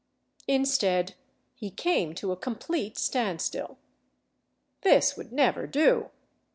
Instead, 0.47 1.13
he 1.53 1.69
came 1.69 2.15
to 2.15 2.31
a 2.31 2.35
complete 2.35 2.97
standstill. 2.97 3.77
This 4.81 5.15
would 5.15 5.31
never 5.31 5.67
do. 5.67 6.09